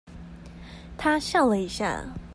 [0.97, 2.03] 她笑了一下